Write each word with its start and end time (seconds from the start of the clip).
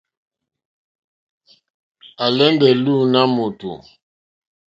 À 2.25 2.27
álèndé 2.29 2.69
lùùná 2.83 3.21
mòtò. 3.35 3.71